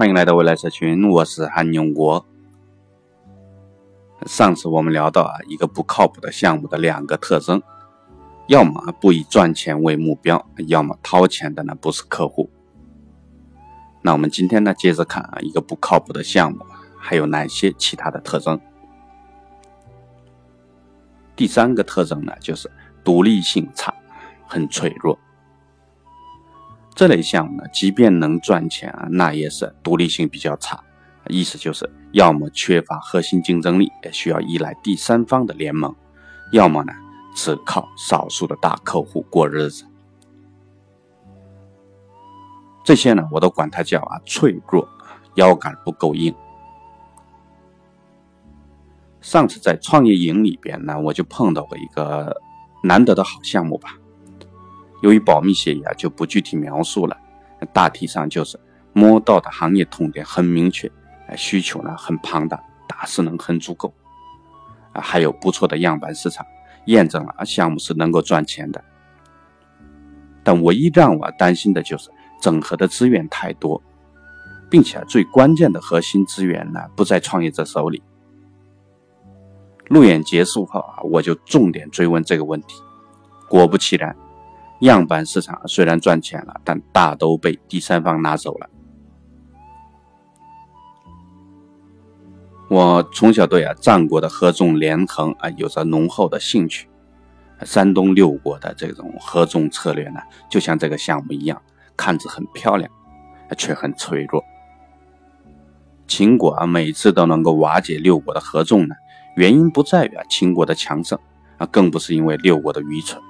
[0.00, 2.24] 欢迎来到未来社群，我是韩永国。
[4.24, 7.62] 上次我们聊到啊，一个不靠谱的项目的两个特征，
[8.46, 12.48] 要么不以赚钱为目标，要么掏钱的呢不是客户。
[14.00, 16.64] 那我们今天呢，接着看啊，一个不靠谱的项目
[16.98, 18.58] 还有哪些其他的特征？
[21.36, 22.70] 第三个特征呢，就是
[23.04, 23.92] 独立性差，
[24.46, 25.18] 很脆弱。
[27.00, 30.84] 这类项目呢，即便能赚钱啊，那也是独立性比较差，
[31.28, 35.90] 意思就是要么缺乏核心竞争力，也需要依赖第三方的联盟；
[36.52, 36.92] 要么呢，
[37.34, 39.86] 只靠少数的大客户过日子。
[42.84, 44.86] 这些呢，我都管它叫啊脆弱，
[45.36, 46.34] 腰杆不够硬。
[49.22, 52.36] 上次在创业营里边呢，我就碰到过一个
[52.82, 53.96] 难得的好项目吧。
[55.02, 57.16] 由于保密协议啊，就不具体描述了。
[57.72, 58.58] 大体上就是
[58.92, 60.90] 摸到的行业痛点很明确，
[61.36, 63.92] 需求呢很庞大，打势能很足够，
[64.92, 66.44] 啊，还有不错的样板市场，
[66.86, 68.82] 验证了项目是能够赚钱的。
[70.42, 73.82] 但唯一让我担心的就是整合的资源太多，
[74.70, 78.02] 并且最关键的核心资源呢不在创业者手里。
[79.88, 82.80] 路演结束后啊，我就重点追问这个问题，
[83.48, 84.16] 果不其然。
[84.80, 88.68] 样板市场虽然赚钱了，但大都被第三方拿走了。
[92.68, 96.88] 我从小对啊战国的合纵连横啊有着浓厚的兴趣。
[97.62, 101.60] 山东六国的这种合纵策略呢，就像这个项目一样，
[101.94, 102.90] 看着很漂亮，
[103.58, 104.42] 却很脆弱。
[106.06, 108.94] 秦国啊每次都能够瓦解六国的合纵呢，
[109.36, 111.18] 原因不在于啊秦国的强盛
[111.58, 113.20] 啊，更不是因为六国的愚蠢。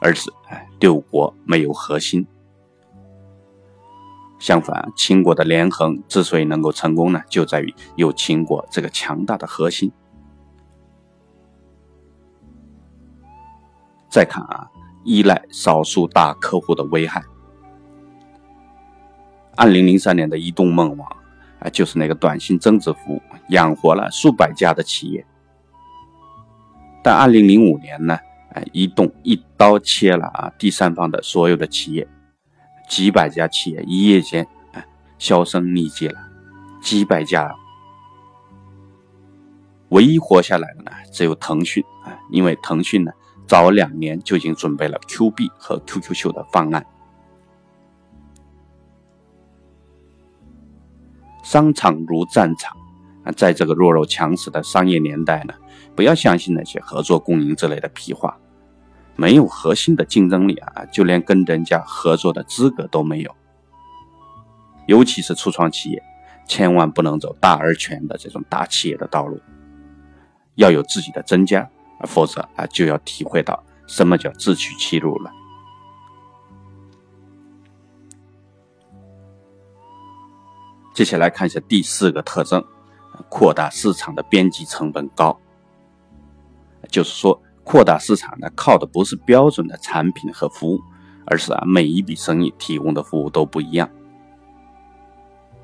[0.00, 2.26] 而是哎，六国没有核心。
[4.38, 9.92] 相反，秦国的连横之所以能够成功呢，就在于有秦国这个强大的核心。
[14.08, 14.70] 再看啊，
[15.04, 17.22] 依赖少数大客户的危害。
[19.56, 21.08] 二零零三年的移动梦网
[21.58, 25.26] 啊，就是那个短信增值服务，养活了数百家的企业。
[27.04, 28.18] 但二零零五年呢？
[28.52, 30.52] 哎，移动一刀切了啊！
[30.58, 32.08] 第三方的所有的企业，
[32.88, 34.84] 几百家企业一夜间哎
[35.18, 36.20] 销声匿迹了，
[36.82, 37.54] 几百家，
[39.90, 43.12] 唯一活下来的呢只有腾讯啊，因为腾讯呢
[43.46, 46.84] 早两年就已经准备了 Q 币和 QQ 秀的方案。
[51.44, 52.76] 商场如战场
[53.22, 55.54] 啊，在这个弱肉强食的商业年代呢。
[56.00, 58.38] 不要相信那些合作共赢之类的屁话，
[59.16, 63.36] 没有核心的竞争力啊，就连跟人家合作的资格都没有。
[64.86, 66.02] 尤其是初创企业，
[66.48, 69.38] 千万不能走大而全的这种大企业的道路，
[70.54, 71.68] 要有自己的真家，
[72.06, 75.30] 否则啊就要体会到什么叫自取其辱了。
[80.94, 82.64] 接下来看一下第四个特征：
[83.28, 85.38] 扩大市场的边际成本高。
[86.90, 90.80] 就是说，扩大市场呢，靠的不是标准的产品和服务，
[91.26, 93.88] 而是啊，每一笔生意提供的服务都不一样。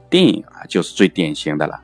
[0.09, 1.83] 电影啊，就是最典型的了。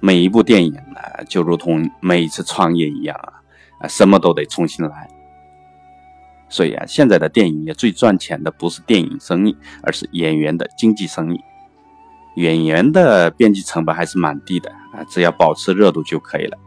[0.00, 3.42] 每一部电影呢，就如同每一次创业一样啊，
[3.80, 5.08] 啊，什么都得重新来。
[6.48, 11.40] 所以啊，现在的电影业最赚钱的不是电影生意，而是演员的经济生意。
[12.36, 16.58] 演员的边际成本还是蛮低的啊，只要保持热度就可以了。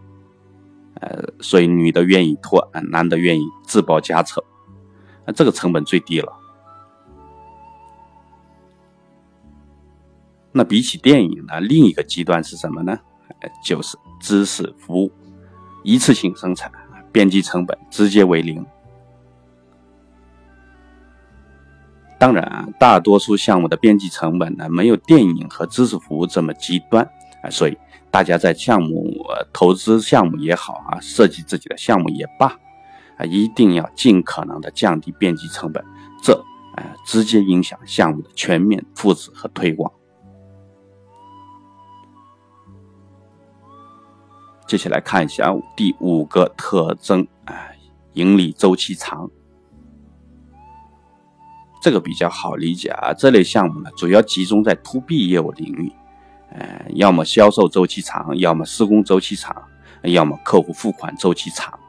[1.03, 4.41] 呃，所以女的愿意拖，男的愿意自报家丑，
[5.25, 6.31] 啊，这个成本最低了。
[10.53, 12.97] 那比起电影呢，另一个极端是什么呢？
[13.65, 15.11] 就是知识服务，
[15.83, 16.71] 一次性生产，
[17.11, 18.65] 边际成本直接为零。
[22.17, 27.03] 当然啊，大多数项目的边际成本呢，没有电影和知识服务这么极端
[27.43, 27.77] 啊，所以。
[28.13, 29.11] 大家在项目
[29.51, 32.45] 投资项目也好啊，设计自己的项目也罢，
[33.17, 35.83] 啊，一定要尽可能的降低边际成本，
[36.21, 36.31] 这
[36.75, 39.91] 啊直接影响项目的全面复制和推广。
[44.67, 47.71] 接下来看一下第五个特征啊，
[48.13, 49.27] 盈利周期长，
[51.81, 55.91] 这个比较好理解啊，这类项目呢主要集中在 to B 业务领域。
[56.53, 59.63] 呃，要么销售周期长，要么施工周期长，
[60.03, 61.79] 要么客户付款周期长，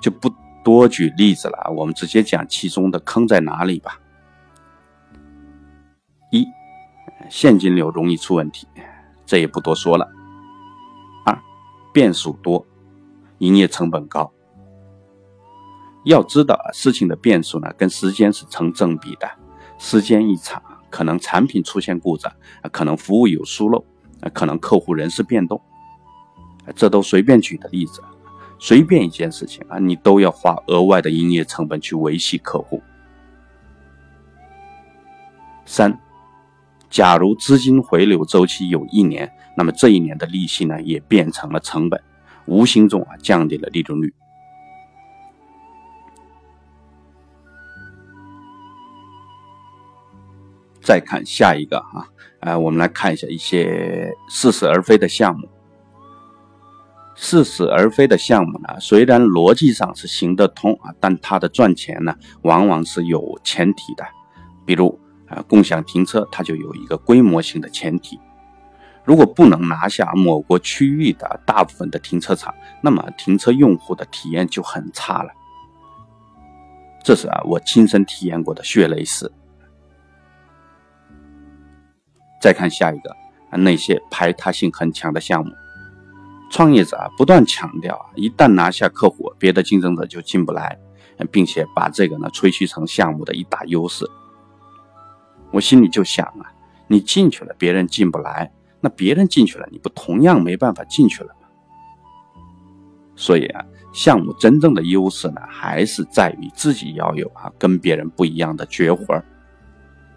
[0.00, 0.32] 就不
[0.64, 1.70] 多举例子了。
[1.74, 4.00] 我们直接讲其中的坑在哪里吧。
[6.30, 6.46] 一，
[7.28, 8.68] 现金流容易出问题，
[9.24, 10.08] 这也不多说了。
[11.24, 11.36] 二，
[11.92, 12.64] 变数多，
[13.38, 14.32] 营业成本高。
[16.04, 19.28] 要知道，事情的变数呢，跟时间是成正比的。
[19.76, 20.62] 时间一长，
[20.96, 22.32] 可能产品出现故障，
[22.62, 23.84] 啊可能服务有疏漏，
[24.22, 25.60] 啊可能客户人事变动，
[26.74, 28.02] 这都随便举的例子。
[28.58, 32.80] 随便一件事情啊，你都要花额外的营业成本去维系客户。
[35.66, 36.00] 三，
[36.88, 42.02] 假如资金回流周期有一年，那么这一年的利息呢，也变成了成本，
[42.46, 44.14] 无形中啊降低了利润率。
[50.86, 52.06] 再看下一个哈，
[52.38, 55.48] 呃，我们来看一下一些似是而非的项目。
[57.16, 64.06] 似是而非的项目呢，虽然逻辑上是行得通啊，但它的赚钱呢，往往是有前提的。
[64.64, 64.96] 比如
[65.26, 68.20] 啊，共享停车，它就有一个规模性的前提。
[69.02, 75.30] 如果不能拿下某个区域的大部分的停车场，那么停车用户的体验就很差了。
[77.02, 79.32] 这是啊，我亲身体验过的血泪史。
[82.46, 83.10] 再看下一个
[83.50, 85.50] 啊，那些排他性很强的项目，
[86.48, 90.78] 创业者啊不断强调啊，一旦拿下客户，别的竞争者就进不来，
[91.32, 94.08] 并且把这个呢吹嘘成项目的一大优势。
[95.50, 96.46] 我心里就想啊，
[96.86, 98.48] 你进去了，别人进不来，
[98.80, 101.48] 那别人进去了，你不同样没办法进去了吗？
[103.16, 109.20] 所以啊，项目真正的优势呢，还是在于自己要有啊跟别人不一样的绝活。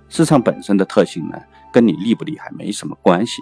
[0.09, 1.35] 市场本身的特性呢？
[1.71, 3.41] 跟你厉不厉害没什么关系。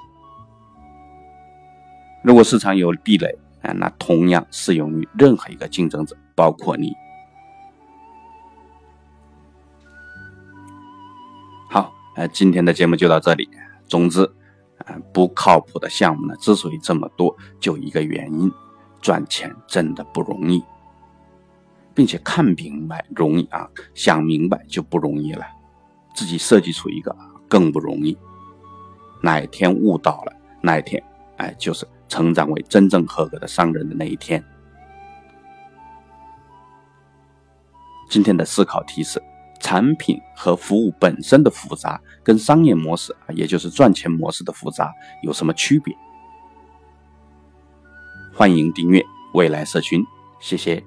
[2.23, 6.93] 如果市场有壁垒，啊，那同样适用于任何一个竞争者，包括你。
[11.69, 13.49] 好，呃，今天的节目就到这里。
[13.87, 14.23] 总之，
[14.79, 18.51] 啊，不靠谱的项目呢，之所以这么多，就一个原因，
[18.99, 20.61] 赚钱真的不容易，
[21.93, 25.45] 并且看明白容易啊，想明白就不容易了。
[26.13, 27.15] 自己设计出一个。
[27.47, 28.17] 更不容易，
[29.21, 31.03] 哪一天悟到了，那一天，
[31.37, 34.43] 哎，就是成长为真正合格的商人的那一天。
[38.09, 39.21] 今天的思考提示：
[39.59, 44.91] 产品和服务本身的复杂，跟商业模式啊，也就是赚钱模式的复杂
[45.23, 45.95] 有什么区别？
[48.33, 49.03] 欢迎订阅
[49.33, 50.01] 未来社群，
[50.39, 50.83] 谢谢。